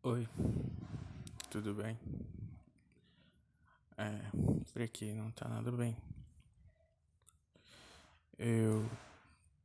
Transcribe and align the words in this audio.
Oi, 0.00 0.28
tudo 1.50 1.74
bem? 1.74 1.98
É, 3.96 4.20
por 4.72 4.80
aqui 4.80 5.12
não 5.12 5.28
tá 5.32 5.48
nada 5.48 5.72
bem. 5.72 5.96
Eu 8.38 8.88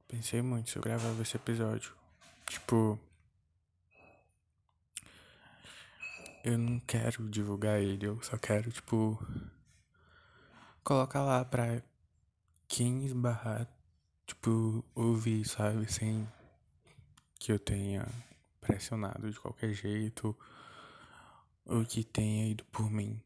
pensei 0.07 0.41
muito 0.41 0.71
se 0.71 0.75
eu 0.75 0.81
gravava 0.81 1.21
esse 1.21 1.37
episódio. 1.37 1.95
Tipo, 2.47 2.99
eu 6.43 6.57
não 6.57 6.79
quero 6.79 7.29
divulgar 7.29 7.79
ele, 7.79 8.07
eu 8.07 8.19
só 8.23 8.35
quero, 8.35 8.71
tipo, 8.71 9.23
colocar 10.83 11.21
lá 11.21 11.45
pra 11.45 11.79
quem 12.67 13.05
esbarrar, 13.05 13.67
tipo, 14.25 14.83
ouvir, 14.95 15.47
sabe? 15.47 15.89
Sem 15.93 16.27
que 17.37 17.51
eu 17.51 17.59
tenha 17.59 18.07
pressionado 18.63 19.29
de 19.29 19.39
qualquer 19.39 19.73
jeito 19.73 20.35
ou 21.65 21.85
que 21.85 22.03
tenha 22.03 22.47
ido 22.47 22.63
por 22.65 22.89
mim, 22.89 23.21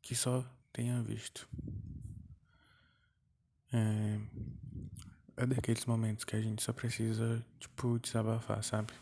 que 0.00 0.14
só 0.14 0.44
tenha 0.72 1.02
visto. 1.02 1.48
É, 3.72 4.20
é 5.38 5.46
daqueles 5.46 5.86
momentos 5.86 6.24
que 6.24 6.36
a 6.36 6.40
gente 6.40 6.62
só 6.62 6.72
precisa, 6.72 7.44
tipo, 7.58 7.98
desabafar, 7.98 8.62
sabe? 8.62 8.92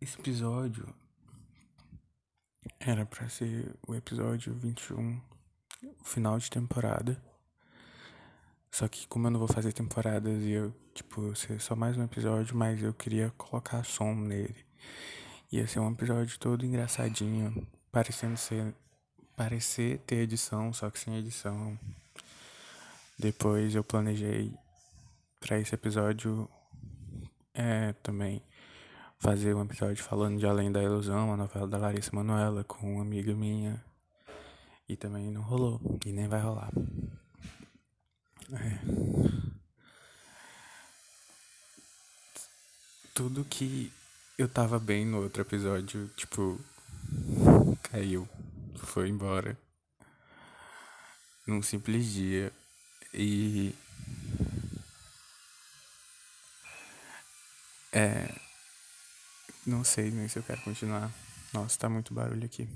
Esse 0.00 0.18
episódio 0.18 0.94
era 2.78 3.04
para 3.04 3.28
ser 3.28 3.74
o 3.86 3.94
episódio 3.94 4.54
21, 4.54 5.20
o 6.00 6.04
final 6.04 6.38
de 6.38 6.48
temporada. 6.48 7.20
Só 8.78 8.86
que 8.86 9.08
como 9.08 9.26
eu 9.26 9.32
não 9.32 9.40
vou 9.40 9.48
fazer 9.48 9.72
temporadas 9.72 10.40
e 10.44 10.52
eu, 10.52 10.72
tipo, 10.94 11.34
ser 11.34 11.60
só 11.60 11.74
mais 11.74 11.96
um 11.96 12.04
episódio, 12.04 12.56
mas 12.56 12.80
eu 12.80 12.94
queria 12.94 13.28
colocar 13.36 13.82
som 13.82 14.14
nele. 14.14 14.54
Ia 15.50 15.66
ser 15.66 15.80
um 15.80 15.90
episódio 15.90 16.38
todo 16.38 16.64
engraçadinho, 16.64 17.66
parecendo 17.90 18.36
ser 18.36 18.72
parecer 19.34 19.98
ter 20.06 20.18
edição, 20.18 20.72
só 20.72 20.88
que 20.90 21.00
sem 21.00 21.16
edição. 21.16 21.76
Depois 23.18 23.74
eu 23.74 23.82
planejei 23.82 24.54
para 25.40 25.58
esse 25.58 25.74
episódio 25.74 26.48
é 27.52 27.94
também 27.94 28.40
fazer 29.18 29.56
um 29.56 29.64
episódio 29.64 30.04
falando 30.04 30.38
de 30.38 30.46
Além 30.46 30.70
da 30.70 30.80
Ilusão, 30.80 31.32
a 31.32 31.36
novela 31.36 31.66
da 31.66 31.78
Larissa 31.78 32.14
Manoela, 32.14 32.62
com 32.62 32.94
uma 32.94 33.02
amiga 33.02 33.34
minha. 33.34 33.84
E 34.88 34.94
também 34.94 35.32
não 35.32 35.42
rolou, 35.42 35.80
e 36.06 36.12
nem 36.12 36.28
vai 36.28 36.40
rolar. 36.40 36.70
É. 38.52 38.78
Tudo 43.14 43.44
que 43.44 43.92
eu 44.38 44.48
tava 44.48 44.78
bem 44.78 45.04
no 45.04 45.22
outro 45.22 45.42
episódio, 45.42 46.08
tipo, 46.16 46.58
caiu, 47.82 48.28
foi 48.76 49.08
embora. 49.08 49.58
Num 51.46 51.62
simples 51.62 52.06
dia. 52.06 52.52
E. 53.12 53.74
É. 57.92 58.34
Não 59.66 59.84
sei 59.84 60.10
nem 60.10 60.28
se 60.28 60.38
eu 60.38 60.42
quero 60.42 60.62
continuar. 60.62 61.10
Nossa, 61.52 61.78
tá 61.78 61.88
muito 61.88 62.14
barulho 62.14 62.44
aqui. 62.44 62.68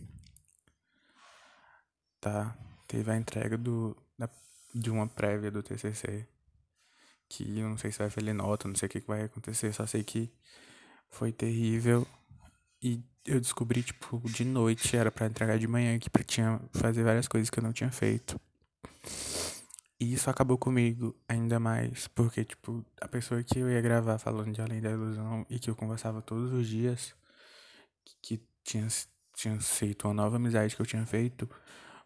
Tá. 2.20 2.54
Teve 2.86 3.10
a 3.10 3.16
entrega 3.16 3.56
do, 3.56 3.96
da 4.18 4.28
de 4.74 4.90
uma 4.90 5.06
prévia 5.06 5.50
do 5.50 5.62
TCC. 5.62 6.26
Que 7.28 7.58
eu 7.58 7.68
não 7.68 7.78
sei 7.78 7.90
se 7.90 7.98
vai 7.98 8.10
fazer 8.10 8.32
nota, 8.32 8.68
não 8.68 8.74
sei 8.74 8.86
o 8.86 8.90
que, 8.90 9.00
que 9.00 9.06
vai 9.06 9.22
acontecer, 9.22 9.72
só 9.72 9.86
sei 9.86 10.02
que 10.04 10.30
foi 11.08 11.32
terrível. 11.32 12.06
E 12.82 13.02
eu 13.24 13.40
descobri, 13.40 13.82
tipo, 13.82 14.20
de 14.28 14.44
noite, 14.44 14.96
era 14.96 15.10
para 15.10 15.26
entregar 15.26 15.58
de 15.58 15.68
manhã, 15.68 15.98
que 15.98 16.10
tinha 16.24 16.60
fazer 16.72 17.04
várias 17.04 17.28
coisas 17.28 17.48
que 17.48 17.58
eu 17.58 17.62
não 17.62 17.72
tinha 17.72 17.90
feito. 17.90 18.40
E 20.00 20.14
isso 20.14 20.28
acabou 20.28 20.58
comigo 20.58 21.14
ainda 21.28 21.60
mais, 21.60 22.08
porque, 22.08 22.44
tipo, 22.44 22.84
a 23.00 23.06
pessoa 23.06 23.42
que 23.44 23.60
eu 23.60 23.70
ia 23.70 23.80
gravar 23.80 24.18
falando 24.18 24.52
de 24.52 24.60
Além 24.60 24.80
da 24.80 24.90
Ilusão 24.90 25.46
e 25.48 25.60
que 25.60 25.70
eu 25.70 25.76
conversava 25.76 26.20
todos 26.20 26.52
os 26.52 26.66
dias, 26.66 27.14
que, 28.20 28.42
tinha, 28.64 28.88
tinha 29.34 29.60
feito 29.60 30.08
uma 30.08 30.14
nova 30.14 30.36
amizade 30.36 30.74
que 30.74 30.82
eu 30.82 30.86
tinha 30.86 31.06
feito, 31.06 31.48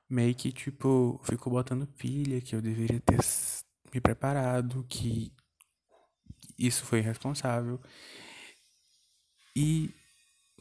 meio 0.09 0.35
que, 0.35 0.53
tipo, 0.53 1.21
ficou 1.25 1.53
botando 1.53 1.87
pilha, 1.87 2.41
que 2.41 2.55
eu 2.55 2.63
deveria 2.63 3.01
ter 3.01 3.19
me 3.93 4.01
preparado, 4.01 4.85
que 4.89 5.33
isso 6.59 6.85
foi 6.85 7.01
irresponsável. 7.01 7.81
E 9.55 9.91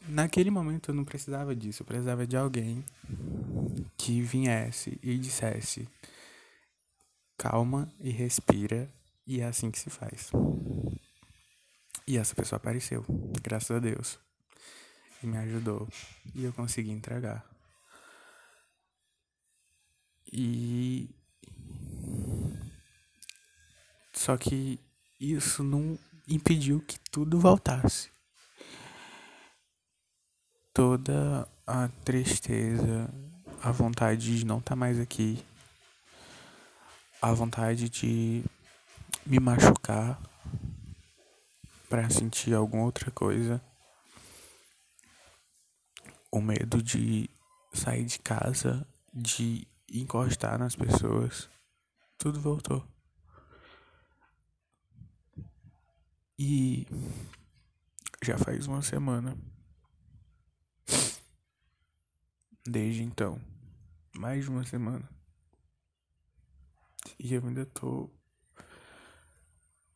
naquele 0.08 0.50
momento 0.50 0.90
eu 0.90 0.94
não 0.94 1.04
precisava 1.04 1.54
disso, 1.54 1.82
eu 1.82 1.86
precisava 1.86 2.26
de 2.26 2.36
alguém 2.36 2.84
que 3.96 4.20
viesse 4.20 4.98
e 5.02 5.18
dissesse: 5.18 5.88
calma 7.36 7.92
e 8.00 8.10
respira, 8.10 8.90
e 9.26 9.40
é 9.40 9.44
assim 9.44 9.70
que 9.70 9.78
se 9.78 9.90
faz. 9.90 10.30
E 12.06 12.16
essa 12.16 12.34
pessoa 12.34 12.56
apareceu, 12.56 13.04
graças 13.42 13.76
a 13.76 13.80
Deus, 13.80 14.18
e 15.22 15.26
me 15.26 15.36
ajudou, 15.38 15.88
e 16.34 16.44
eu 16.44 16.52
consegui 16.52 16.90
entregar. 16.90 17.55
E. 20.38 21.08
Só 24.12 24.36
que 24.36 24.78
isso 25.18 25.64
não 25.64 25.98
impediu 26.28 26.78
que 26.80 26.98
tudo 27.10 27.40
voltasse. 27.40 28.10
Toda 30.74 31.48
a 31.66 31.88
tristeza, 32.04 33.08
a 33.62 33.72
vontade 33.72 34.36
de 34.36 34.44
não 34.44 34.58
estar 34.58 34.72
tá 34.72 34.76
mais 34.76 35.00
aqui, 35.00 35.42
a 37.22 37.32
vontade 37.32 37.88
de 37.88 38.44
me 39.24 39.40
machucar 39.40 40.20
para 41.88 42.10
sentir 42.10 42.52
alguma 42.52 42.84
outra 42.84 43.10
coisa, 43.10 43.58
o 46.30 46.42
medo 46.42 46.82
de 46.82 47.30
sair 47.72 48.04
de 48.04 48.18
casa, 48.18 48.86
de 49.14 49.66
encostar 49.92 50.58
nas 50.58 50.74
pessoas, 50.74 51.48
tudo 52.18 52.40
voltou. 52.40 52.86
E 56.38 56.86
já 58.22 58.36
faz 58.36 58.66
uma 58.66 58.82
semana. 58.82 59.36
Desde 62.66 63.02
então. 63.02 63.40
Mais 64.16 64.44
de 64.44 64.50
uma 64.50 64.64
semana. 64.64 65.08
E 67.18 67.32
eu 67.32 67.46
ainda 67.46 67.64
tô 67.64 68.10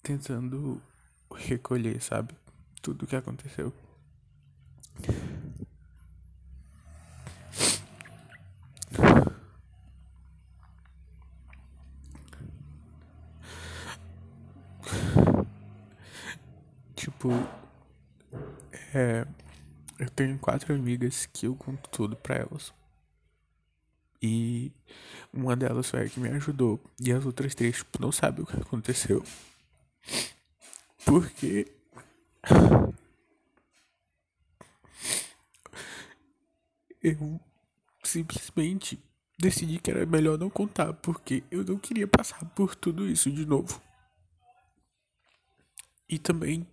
tentando 0.02 0.80
recolher, 1.34 2.00
sabe? 2.00 2.34
Tudo 2.80 3.04
o 3.04 3.06
que 3.06 3.16
aconteceu. 3.16 3.74
Tipo, 17.30 17.48
é, 18.92 19.24
eu 19.98 20.10
tenho 20.10 20.38
quatro 20.38 20.74
amigas 20.74 21.26
que 21.26 21.46
eu 21.46 21.54
conto 21.54 21.88
tudo 21.90 22.16
pra 22.16 22.36
elas. 22.36 22.74
E 24.20 24.72
uma 25.32 25.56
delas 25.56 25.88
foi 25.88 26.02
a 26.02 26.08
que 26.08 26.18
me 26.18 26.28
ajudou. 26.30 26.80
E 27.00 27.12
as 27.12 27.24
outras 27.24 27.54
três, 27.54 27.76
tipo, 27.76 28.02
não 28.02 28.10
sabem 28.10 28.42
o 28.42 28.46
que 28.46 28.56
aconteceu. 28.56 29.22
Porque. 31.04 31.70
Eu 37.02 37.40
simplesmente 38.04 39.02
decidi 39.38 39.78
que 39.78 39.90
era 39.90 40.04
melhor 40.04 40.36
não 40.36 40.50
contar. 40.50 40.92
Porque 40.94 41.42
eu 41.50 41.64
não 41.64 41.78
queria 41.78 42.06
passar 42.06 42.44
por 42.50 42.74
tudo 42.74 43.08
isso 43.08 43.30
de 43.30 43.46
novo. 43.46 43.80
E 46.08 46.18
também 46.18 46.66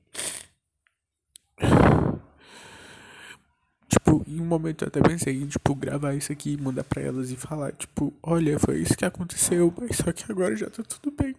Tipo, 4.07 4.23
em 4.25 4.39
um 4.39 4.45
momento 4.45 4.85
eu 4.85 4.87
até 4.87 5.01
pensei 5.01 5.35
em, 5.35 5.47
tipo, 5.47 5.75
gravar 5.75 6.13
isso 6.13 6.31
aqui 6.31 6.53
e 6.53 6.57
mandar 6.57 6.85
pra 6.85 7.01
elas 7.01 7.29
e 7.29 7.35
falar, 7.35 7.73
tipo, 7.73 8.13
olha, 8.23 8.57
foi 8.57 8.79
isso 8.79 8.95
que 8.95 9.03
aconteceu, 9.03 9.73
mas 9.77 9.97
só 9.97 10.13
que 10.13 10.31
agora 10.31 10.55
já 10.55 10.69
tá 10.69 10.81
tudo 10.81 11.11
bem. 11.11 11.35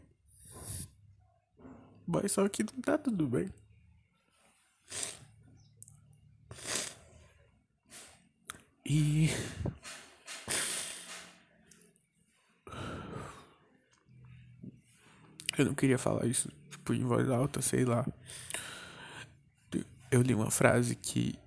Mas 2.07 2.33
só 2.33 2.47
que 2.47 2.63
não 2.63 2.83
tá 2.83 2.99
tudo 2.99 3.27
bem. 3.27 3.49
E. 8.85 9.31
Eu 15.57 15.65
não 15.65 15.75
queria 15.75 15.97
falar 15.97 16.27
isso, 16.27 16.53
tipo, 16.71 16.93
em 16.93 17.03
voz 17.03 17.31
alta, 17.31 17.63
sei 17.63 17.87
lá. 17.87 18.07
eu 20.11 20.21
li 20.21 20.35
uma 20.35 20.51
frase 20.51 20.95
que 20.95 21.39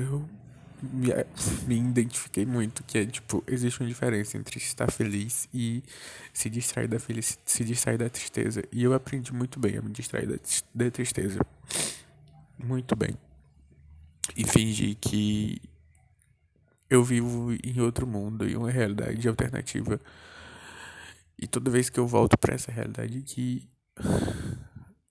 eu 0.00 0.28
me, 0.82 1.08
me 1.66 1.78
identifiquei 1.90 2.46
muito, 2.46 2.82
que 2.84 2.98
é 2.98 3.06
tipo, 3.06 3.42
existe 3.46 3.80
uma 3.80 3.88
diferença 3.88 4.36
entre 4.36 4.58
estar 4.58 4.90
feliz 4.90 5.48
e 5.52 5.82
se 6.32 6.48
distrair 6.48 6.88
da 6.88 6.98
felicidade, 6.98 7.50
se 7.50 7.64
distrair 7.64 7.98
da 7.98 8.08
tristeza. 8.08 8.62
E 8.72 8.82
eu 8.82 8.94
aprendi 8.94 9.32
muito 9.32 9.58
bem 9.58 9.76
a 9.76 9.82
me 9.82 9.90
distrair 9.90 10.26
da, 10.26 10.36
da 10.74 10.90
tristeza. 10.90 11.40
Muito 12.58 12.94
bem. 12.96 13.16
E 14.36 14.44
fingir 14.44 14.96
que 15.00 15.60
eu 16.88 17.02
vivo 17.02 17.52
em 17.64 17.80
outro 17.80 18.06
mundo, 18.06 18.48
em 18.48 18.56
uma 18.56 18.70
realidade 18.70 19.26
alternativa. 19.28 20.00
E 21.38 21.46
toda 21.46 21.70
vez 21.70 21.88
que 21.90 22.00
eu 22.00 22.06
volto 22.06 22.36
para 22.36 22.54
essa 22.54 22.70
realidade 22.70 23.22
que 23.22 23.68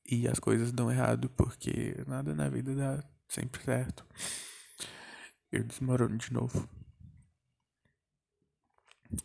e 0.10 0.28
as 0.28 0.39
coisas 0.39 0.72
dão 0.72 0.89
errado 0.89 1.30
porque 1.36 1.95
nada 2.07 2.34
na 2.34 2.48
vida 2.48 2.74
dá 2.74 3.04
sempre 3.28 3.62
certo. 3.63 4.06
Eu 5.51 5.63
desmorono 5.63 6.17
de 6.17 6.33
novo. 6.33 6.69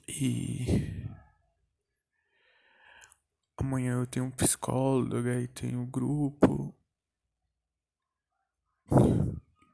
E 0.06 1.04
amanhã 3.56 3.94
eu 3.94 4.06
tenho 4.06 4.26
um 4.26 4.30
psicólogo 4.30 5.28
e 5.28 5.48
tenho 5.48 5.80
um 5.80 5.90
grupo. 5.90 6.74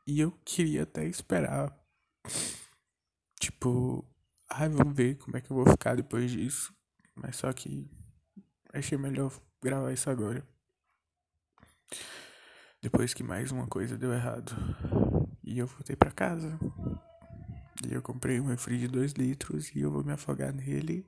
E 0.06 0.20
eu 0.20 0.32
queria 0.44 0.84
até 0.84 1.04
esperar. 1.04 1.76
Tipo, 3.38 4.04
ai, 4.48 4.68
vamos 4.70 4.96
ver 4.96 5.16
como 5.18 5.36
é 5.36 5.40
que 5.42 5.50
eu 5.50 5.56
vou 5.56 5.66
ficar 5.68 5.96
depois 5.96 6.30
disso. 6.30 6.74
Mas 7.14 7.36
só 7.36 7.52
que 7.52 7.90
achei 8.72 8.96
melhor 8.96 9.38
gravar 9.60 9.92
isso 9.92 10.08
agora. 10.08 10.46
Depois 12.80 13.12
que 13.12 13.22
mais 13.22 13.50
uma 13.52 13.66
coisa 13.66 13.98
deu 13.98 14.14
errado. 14.14 14.54
E 15.48 15.58
eu 15.60 15.66
voltei 15.66 15.96
para 15.96 16.10
casa. 16.10 16.58
E 17.88 17.94
eu 17.94 18.02
comprei 18.02 18.38
um 18.38 18.48
refri 18.48 18.78
de 18.78 18.86
2 18.86 19.12
litros 19.12 19.74
e 19.74 19.80
eu 19.80 19.90
vou 19.90 20.04
me 20.04 20.12
afogar 20.12 20.52
nele. 20.52 21.06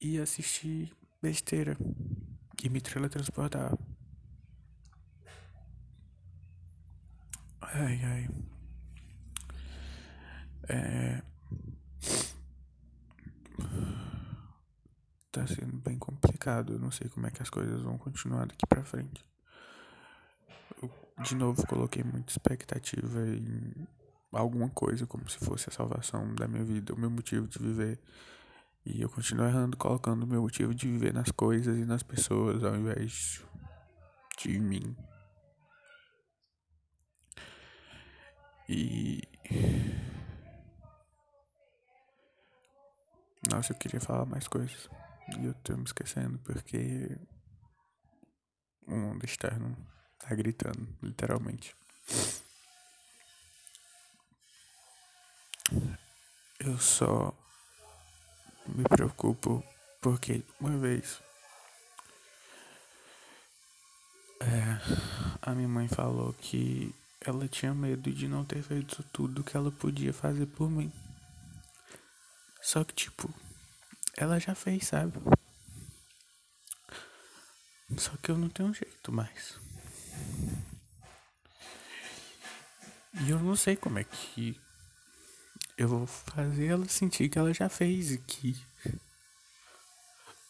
E 0.00 0.18
assistir 0.18 0.96
besteira. 1.20 1.76
E 2.64 2.70
me 2.70 2.80
teletransportar. 2.80 3.76
Ai, 7.60 8.00
ai. 8.02 8.28
É. 10.70 11.22
Tá 15.30 15.46
sendo 15.46 15.76
bem 15.82 15.98
complicado. 15.98 16.72
Eu 16.72 16.78
não 16.78 16.90
sei 16.90 17.10
como 17.10 17.26
é 17.26 17.30
que 17.30 17.42
as 17.42 17.50
coisas 17.50 17.82
vão 17.82 17.98
continuar 17.98 18.46
daqui 18.46 18.66
pra 18.66 18.82
frente. 18.82 19.22
De 21.22 21.36
novo, 21.36 21.66
coloquei 21.66 22.02
muita 22.02 22.32
expectativa 22.32 23.20
em 23.20 23.86
alguma 24.32 24.68
coisa, 24.70 25.06
como 25.06 25.28
se 25.28 25.38
fosse 25.38 25.68
a 25.68 25.72
salvação 25.72 26.34
da 26.34 26.48
minha 26.48 26.64
vida, 26.64 26.92
o 26.92 26.98
meu 26.98 27.10
motivo 27.10 27.46
de 27.46 27.58
viver. 27.58 28.00
E 28.84 29.00
eu 29.00 29.08
continuo 29.08 29.46
errando, 29.46 29.76
colocando 29.76 30.24
o 30.24 30.26
meu 30.26 30.42
motivo 30.42 30.74
de 30.74 30.88
viver 30.88 31.12
nas 31.12 31.30
coisas 31.30 31.78
e 31.78 31.84
nas 31.84 32.02
pessoas 32.02 32.64
ao 32.64 32.74
invés 32.74 33.44
de 34.38 34.58
mim. 34.58 34.96
E. 38.68 39.22
Nossa, 43.48 43.72
eu 43.72 43.76
queria 43.76 44.00
falar 44.00 44.24
mais 44.26 44.48
coisas. 44.48 44.88
E 45.38 45.44
eu 45.44 45.54
tô 45.54 45.76
me 45.76 45.84
esquecendo 45.84 46.38
porque. 46.40 47.16
O 48.88 48.96
mundo 48.96 49.24
externo 49.24 49.76
tá 50.22 50.34
gritando, 50.34 50.88
literalmente. 51.02 51.74
Eu 56.58 56.78
só 56.78 57.34
me 58.66 58.84
preocupo 58.84 59.64
porque 60.00 60.44
uma 60.60 60.76
vez 60.78 61.20
é, 64.40 64.80
a 65.40 65.52
minha 65.54 65.68
mãe 65.68 65.88
falou 65.88 66.32
que 66.34 66.94
ela 67.20 67.48
tinha 67.48 67.74
medo 67.74 68.10
de 68.12 68.28
não 68.28 68.44
ter 68.44 68.62
feito 68.62 69.02
tudo 69.12 69.44
que 69.44 69.56
ela 69.56 69.70
podia 69.70 70.12
fazer 70.12 70.46
por 70.46 70.70
mim. 70.70 70.92
Só 72.60 72.84
que, 72.84 72.94
tipo, 72.94 73.32
ela 74.16 74.38
já 74.38 74.54
fez, 74.54 74.86
sabe? 74.86 75.18
Só 77.96 78.12
que 78.22 78.30
eu 78.30 78.38
não 78.38 78.48
tenho 78.48 78.72
jeito 78.72 79.12
mais. 79.12 79.58
E 83.20 83.30
eu 83.30 83.38
não 83.38 83.54
sei 83.54 83.76
como 83.76 83.98
é 83.98 84.04
que 84.04 84.60
eu 85.76 85.88
vou 85.88 86.06
fazer 86.06 86.66
ela 86.66 86.88
sentir 86.88 87.28
que 87.28 87.38
ela 87.38 87.52
já 87.52 87.68
fez 87.68 88.10
e 88.10 88.18
que 88.18 88.56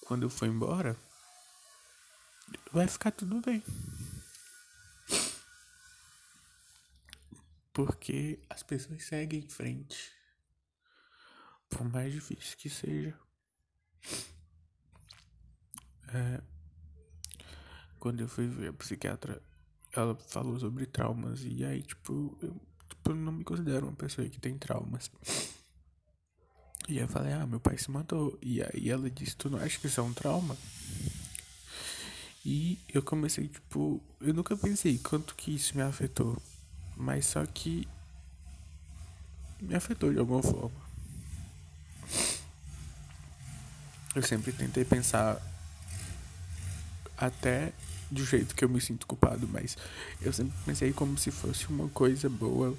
quando 0.07 0.25
eu 0.25 0.31
for 0.31 0.47
embora 0.47 0.97
vai 2.73 2.87
ficar 2.87 3.11
tudo 3.11 3.41
bem. 3.41 3.63
Porque 7.73 8.39
as 8.51 8.63
pessoas 8.63 9.03
seguem 9.05 9.41
em 9.41 9.49
frente. 9.49 10.13
Por 11.71 11.89
mais 11.89 12.13
difícil 12.13 12.57
que 12.59 12.69
seja. 12.69 13.19
É, 16.15 16.43
quando 17.99 18.21
eu 18.21 18.29
fui 18.29 18.47
ver 18.47 18.69
a 18.69 18.73
psiquiatra, 18.75 19.43
ela 19.93 20.15
falou 20.15 20.59
sobre 20.59 20.87
traumas. 20.87 21.43
E 21.45 21.65
aí, 21.65 21.83
tipo, 21.83 22.37
eu, 22.41 22.57
tipo, 22.89 23.11
eu 23.11 23.15
não 23.15 23.33
me 23.33 23.45
considero 23.45 23.87
uma 23.87 23.97
pessoa 23.97 24.29
que 24.29 24.41
tem 24.41 24.57
traumas. 24.57 25.11
E 26.89 26.99
eu 26.99 27.09
falei, 27.09 27.33
ah, 27.33 27.47
meu 27.47 27.61
pai 27.61 27.79
se 27.79 27.91
matou. 27.91 28.39
E 28.43 28.63
aí 28.63 28.91
ela 28.91 29.09
disse, 29.11 29.37
tu 29.37 29.51
não 29.51 29.59
acha 29.59 29.79
que 29.79 29.87
isso 29.87 30.01
é 30.01 30.03
um 30.03 30.13
trauma? 30.13 30.57
E 32.45 32.79
eu 32.93 33.03
comecei, 33.03 33.47
tipo, 33.47 34.03
eu 34.21 34.35
nunca 34.35 34.57
pensei 34.57 34.99
quanto 34.99 35.35
que 35.37 35.55
isso 35.55 35.77
me 35.77 35.83
afetou. 35.83 36.41
Mas 36.97 37.27
só 37.27 37.45
que 37.47 37.87
me 39.61 39.75
afetou 39.75 40.13
de 40.13 40.19
alguma 40.19 40.43
forma. 40.43 40.83
Eu 44.15 44.23
sempre 44.23 44.53
tentei 44.53 44.85
pensar 44.85 45.41
até 47.17 47.73
do 48.13 48.25
jeito 48.25 48.55
que 48.55 48.65
eu 48.65 48.69
me 48.69 48.81
sinto 48.81 49.07
culpado, 49.07 49.49
mas 49.49 49.77
eu 50.21 50.33
sempre 50.33 50.55
pensei 50.67 50.93
como 50.93 51.17
se 51.17 51.31
fosse 51.31 51.67
uma 51.69 51.89
coisa 51.89 52.29
boa, 52.29 52.77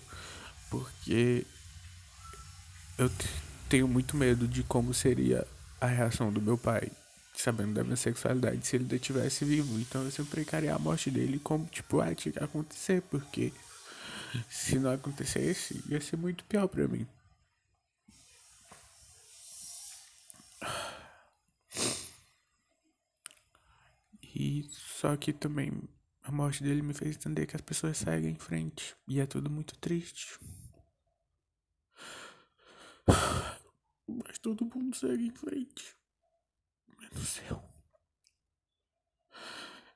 porque 0.69 1.45
eu 2.97 3.11
tenho 3.67 3.87
muito 3.87 4.15
medo 4.15 4.47
de 4.47 4.63
como 4.63 4.93
seria 4.93 5.45
a 5.81 5.87
reação 5.87 6.31
do 6.31 6.41
meu 6.41 6.57
pai, 6.57 6.91
sabendo 7.35 7.73
da 7.73 7.83
minha 7.83 7.95
sexualidade, 7.95 8.65
se 8.65 8.75
ele 8.75 8.83
ainda 8.83 8.95
estivesse 8.95 9.43
vivo. 9.43 9.79
Então 9.79 10.03
eu 10.03 10.11
sempre 10.11 10.41
encarei 10.41 10.69
a 10.69 10.77
morte 10.77 11.09
dele 11.09 11.39
como, 11.39 11.65
tipo, 11.65 11.99
ah, 11.99 12.13
tinha 12.13 12.31
que 12.31 12.43
acontecer, 12.43 13.01
porque 13.09 13.51
se 14.49 14.77
não 14.77 14.91
acontecesse, 14.91 15.83
ia 15.89 15.99
ser 15.99 16.17
muito 16.17 16.43
pior 16.45 16.67
pra 16.67 16.87
mim. 16.87 17.07
Só 24.69 25.15
que 25.17 25.33
também 25.33 25.71
a 26.23 26.31
morte 26.31 26.63
dele 26.63 26.81
me 26.81 26.93
fez 26.93 27.15
entender 27.15 27.45
que 27.45 27.55
as 27.55 27.61
pessoas 27.61 27.97
seguem 27.97 28.31
em 28.31 28.39
frente. 28.39 28.95
E 29.07 29.19
é 29.19 29.25
tudo 29.25 29.49
muito 29.49 29.77
triste. 29.77 30.39
Mas 34.07 34.37
todo 34.39 34.65
mundo 34.65 34.95
segue 34.95 35.27
em 35.27 35.35
frente. 35.35 35.95
Menos 36.99 37.41
eu. 37.49 37.61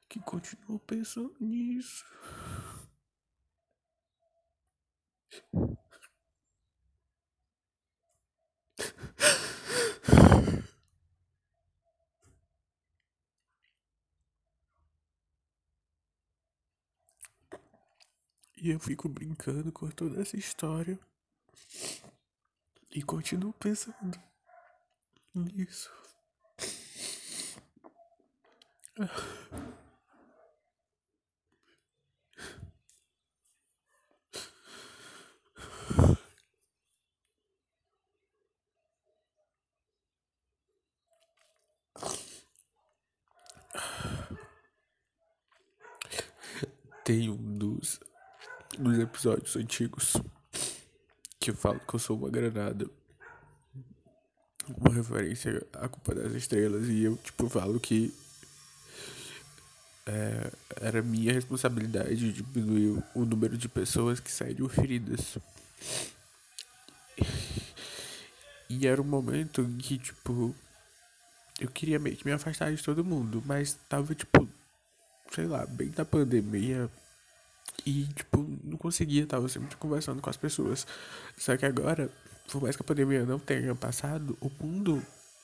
Que 0.10 0.20
continuo 0.20 0.80
pensando 0.80 1.36
nisso. 1.40 2.06
Eu 18.70 18.82
fico 18.82 19.08
brincando 19.08 19.72
com 19.72 19.90
toda 19.90 20.22
essa 20.22 20.36
história. 20.36 21.00
E 22.92 23.02
continuo 23.02 23.54
pensando 23.54 24.22
nisso. 25.34 25.90
Tem 47.06 47.30
um 47.30 47.58
dos 47.58 48.02
dos 48.78 49.00
episódios 49.00 49.56
antigos 49.56 50.18
que 51.40 51.52
eu 51.52 51.56
falo 51.56 51.80
que 51.80 51.94
eu 51.94 52.00
sou 52.00 52.18
uma 52.18 52.30
granada. 52.30 52.90
Uma 54.78 54.94
referência 54.94 55.66
à 55.74 55.88
culpa 55.88 56.14
das 56.14 56.34
estrelas. 56.34 56.88
E 56.88 57.04
eu, 57.04 57.16
tipo, 57.18 57.48
falo 57.48 57.80
que 57.80 58.14
é, 60.06 60.52
era 60.82 61.02
minha 61.02 61.34
responsabilidade 61.34 62.34
diminuir 62.34 63.04
o 63.14 63.26
número 63.26 63.58
de 63.58 63.70
pessoas 63.70 64.20
que 64.20 64.32
saíram 64.32 64.68
feridas. 64.68 65.38
E 68.70 68.86
era 68.86 69.02
um 69.02 69.06
momento 69.06 69.62
em 69.62 69.78
que, 69.78 69.98
tipo, 69.98 70.54
eu 71.60 71.70
queria 71.70 72.00
meio 72.00 72.18
que 72.18 72.26
me 72.26 72.34
afastar 72.34 72.74
de 72.74 72.84
todo 72.84 73.04
mundo, 73.04 73.42
mas 73.46 73.78
tava, 73.88 74.14
tipo, 74.14 74.48
sei 75.32 75.46
lá, 75.46 75.66
bem 75.66 75.90
da 75.90 76.04
pandemia. 76.04 76.90
E, 77.86 78.06
tipo, 78.08 78.46
não 78.64 78.78
conseguia, 78.78 79.26
tava 79.26 79.48
sempre 79.48 79.76
conversando 79.78 80.22
com 80.22 80.30
as 80.30 80.38
pessoas. 80.38 80.86
Só 81.38 81.56
que 81.56 81.66
agora, 81.66 82.12
por 82.52 82.62
mais 82.62 82.76
que 82.76 82.82
a 82.82 82.86
pandemia 82.86 83.26
não 83.26 83.40
tenha 83.40 83.74
passado, 83.76 84.38
o 84.42 84.50
mundo 84.62 85.02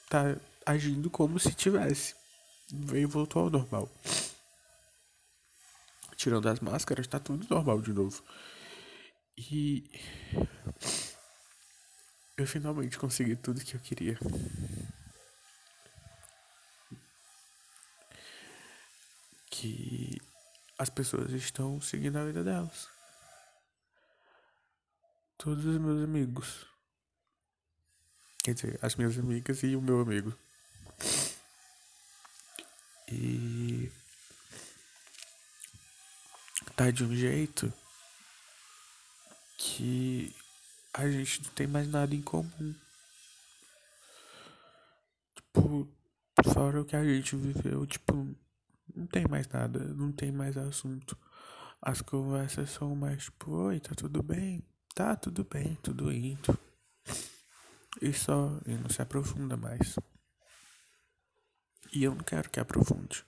tá 0.09 0.35
agindo 0.65 1.09
como 1.09 1.39
se 1.39 1.53
tivesse. 1.53 2.15
Veio 2.71 3.07
voltou 3.07 3.43
ao 3.43 3.49
normal. 3.49 3.89
Tirando 6.15 6.47
as 6.47 6.59
máscaras, 6.59 7.07
tá 7.07 7.19
tudo 7.19 7.47
normal 7.49 7.81
de 7.81 7.93
novo. 7.93 8.23
E 9.37 9.89
eu 12.37 12.47
finalmente 12.47 12.97
consegui 12.97 13.35
tudo 13.35 13.63
que 13.63 13.75
eu 13.75 13.79
queria. 13.79 14.17
Que 19.49 20.12
as 20.77 20.89
pessoas 20.89 21.31
estão 21.31 21.79
seguindo 21.79 22.17
a 22.17 22.25
vida 22.25 22.43
delas. 22.43 22.87
Todos 25.37 25.65
os 25.65 25.77
meus 25.77 26.03
amigos. 26.03 26.65
Quer 28.43 28.53
dizer, 28.53 28.79
as 28.81 28.95
minhas 28.95 29.17
amigas 29.17 29.63
e 29.63 29.75
o 29.75 29.81
meu 29.81 30.01
amigo. 30.01 30.37
E 33.11 33.91
tá 36.75 36.89
de 36.89 37.03
um 37.03 37.15
jeito 37.15 37.71
que 39.57 40.35
a 40.93 41.09
gente 41.09 41.43
não 41.43 41.51
tem 41.51 41.67
mais 41.67 41.87
nada 41.87 42.13
em 42.13 42.21
comum. 42.21 42.75
Tipo, 45.35 45.87
fora 46.53 46.81
o 46.81 46.85
que 46.85 46.95
a 46.95 47.03
gente 47.03 47.35
viveu, 47.35 47.85
tipo, 47.85 48.35
não 48.95 49.07
tem 49.07 49.25
mais 49.27 49.47
nada, 49.47 49.79
não 49.79 50.11
tem 50.11 50.31
mais 50.31 50.57
assunto. 50.57 51.17
As 51.81 52.01
conversas 52.01 52.69
são 52.69 52.95
mais 52.95 53.25
tipo, 53.25 53.51
oi, 53.51 53.79
tá 53.79 53.93
tudo 53.95 54.23
bem? 54.23 54.63
Tá 54.95 55.15
tudo 55.15 55.43
bem, 55.43 55.77
tudo 55.81 56.11
indo. 56.11 56.57
E 58.01 58.13
só, 58.13 58.59
e 58.65 58.73
não 58.75 58.89
se 58.89 59.01
aprofunda 59.01 59.57
mais. 59.57 59.97
E 61.91 62.03
eu 62.03 62.15
não 62.15 62.23
quero 62.23 62.49
que 62.49 62.59
aprofunde. 62.59 63.25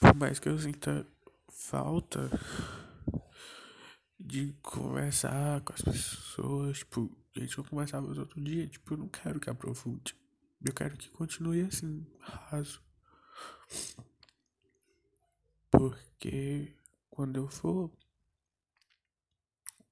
Por 0.00 0.14
mais 0.14 0.38
que 0.38 0.48
eu 0.48 0.58
sinta 0.58 1.06
falta 1.50 2.30
de 4.18 4.52
conversar 4.62 5.60
com 5.62 5.72
as 5.72 5.82
pessoas, 5.82 6.78
tipo, 6.78 7.10
gente 7.40 7.56
não 7.56 7.64
conversava 7.64 8.06
outro 8.06 8.40
dia, 8.40 8.66
tipo, 8.66 8.94
eu 8.94 8.98
não 8.98 9.08
quero 9.08 9.40
que 9.40 9.50
aprofunde. 9.50 10.14
Eu 10.64 10.72
quero 10.72 10.96
que 10.96 11.08
continue 11.10 11.62
assim, 11.62 12.06
raso. 12.20 12.80
Porque 15.72 16.76
quando 17.10 17.36
eu 17.38 17.48
for, 17.48 17.90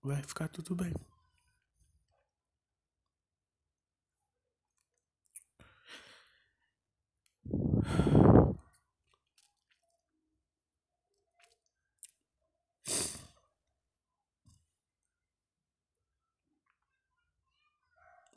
vai 0.02 0.22
ficar 0.22 0.48
tudo 0.48 0.74
bem. 0.76 0.92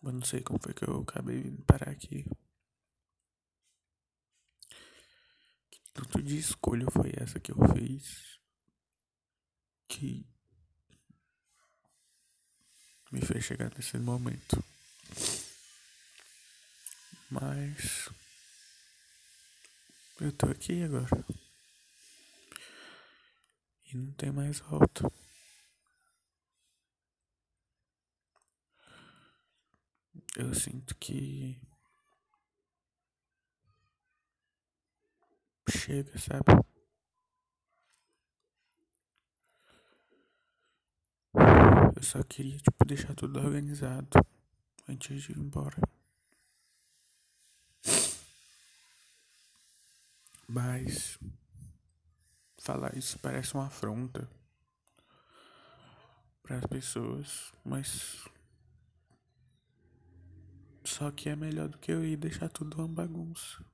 Eu 0.03 0.12
não 0.12 0.21
sei 0.21 0.41
como 0.41 0.59
foi 0.62 0.73
que 0.73 0.83
eu 0.88 1.01
acabei 1.01 1.41
vindo 1.41 1.63
parar 1.63 1.89
aqui. 1.89 2.25
Que 5.71 5.79
tanto 5.93 6.21
de 6.21 6.38
escolha 6.38 6.85
foi 6.91 7.12
essa 7.15 7.39
que 7.39 7.51
eu 7.51 7.57
fiz 7.75 8.39
que 9.88 10.25
me 13.12 13.21
fez 13.21 13.43
chegar 13.43 13.71
nesse 13.75 13.97
momento. 13.97 14.63
Mas 17.29 18.09
eu 20.19 20.31
tô 20.31 20.47
aqui 20.47 20.83
agora. 20.83 21.25
E 23.85 23.97
não 23.97 24.12
tem 24.13 24.31
mais 24.31 24.59
volta. 24.59 25.12
eu 30.35 30.53
sinto 30.53 30.95
que 30.95 31.59
chega, 35.84 36.18
sabe? 36.18 36.46
Eu 41.96 42.04
só 42.04 42.24
queria, 42.24 42.58
tipo, 42.58 42.86
deixar 42.86 43.13
tudo 43.13 43.40
organizado 43.40 44.08
antes 44.88 45.24
de 45.24 45.34
ir 45.34 45.38
embora. 45.38 45.78
Mas 50.48 51.20
falar 52.60 52.96
isso 52.96 53.20
parece 53.20 53.54
uma 53.54 53.68
afronta 53.68 54.30
para 56.44 56.60
as 56.60 56.66
pessoas, 56.66 57.52
mas 57.66 58.25
só 60.86 61.12
que 61.12 61.28
é 61.28 61.36
melhor 61.36 61.68
do 61.68 61.78
que 61.78 61.92
eu 61.92 62.06
ir 62.06 62.16
deixar 62.16 62.48
tudo 62.48 62.78
uma 62.78 62.88
bagunça. 62.88 63.73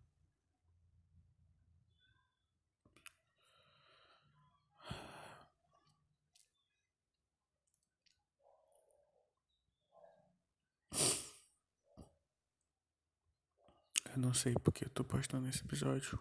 Eu 14.20 14.24
não 14.24 14.34
sei 14.34 14.54
porque 14.62 14.84
eu 14.84 14.90
tô 14.90 15.02
postando 15.02 15.48
esse 15.48 15.64
episódio. 15.64 16.20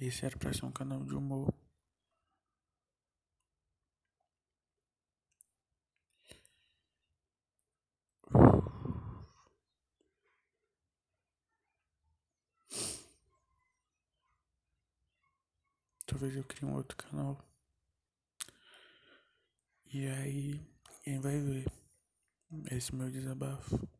Esse 0.00 0.24
era 0.24 0.38
pra 0.38 0.52
ser 0.52 0.64
um 0.64 0.70
canal 0.70 1.02
de 1.04 1.16
humor. 1.16 1.52
Talvez 16.06 16.36
eu 16.36 16.44
crie 16.44 16.64
um 16.68 16.74
outro 16.74 16.96
canal. 16.96 17.44
E 19.86 20.06
aí, 20.06 20.60
quem 21.02 21.18
vai 21.18 21.40
ver 21.40 21.66
esse 22.70 22.94
meu 22.94 23.10
desabafo? 23.10 23.93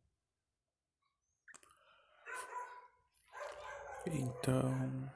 Então, 4.07 5.11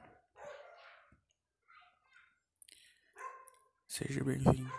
seja 3.86 4.24
bem-vindo 4.24 4.72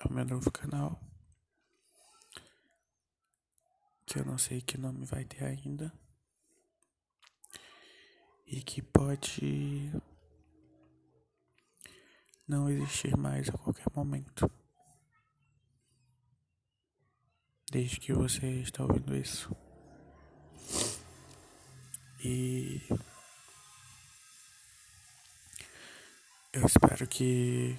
ao 0.00 0.10
meu 0.10 0.24
novo 0.24 0.50
canal. 0.50 0.98
Que 4.06 4.20
eu 4.20 4.24
não 4.24 4.38
sei 4.38 4.62
que 4.62 4.78
nome 4.78 5.04
vai 5.04 5.26
ter 5.26 5.44
ainda. 5.44 5.92
E 8.46 8.62
que 8.62 8.80
pode 8.80 9.92
não 12.48 12.70
existir 12.70 13.14
mais 13.18 13.50
a 13.50 13.52
qualquer 13.52 13.86
momento. 13.94 14.50
Desde 17.70 18.00
que 18.00 18.14
você 18.14 18.46
está 18.62 18.82
ouvindo 18.82 19.14
isso. 19.14 19.54
E 22.22 22.82
eu 26.52 26.66
espero 26.66 27.06
que 27.06 27.78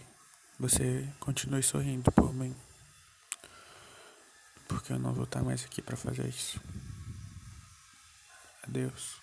você 0.58 1.08
continue 1.20 1.62
sorrindo 1.62 2.12
por 2.12 2.34
mim. 2.34 2.56
Porque 4.68 4.94
eu 4.94 5.00
não 5.00 5.14
vou 5.14 5.26
estar 5.26 5.44
mais 5.44 5.64
aqui 5.64 5.82
para 5.82 5.96
fazer 5.96 6.28
isso. 6.28 6.60
Adeus. 8.64 9.21